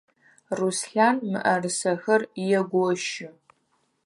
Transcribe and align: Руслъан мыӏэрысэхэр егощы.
Руслъан 0.57 1.17
мыӏэрысэхэр 1.31 2.21
егощы. 2.57 3.27